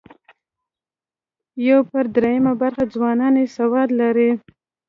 [1.67, 4.31] یو پر درېیمه برخه ځوانان یې سواد لري.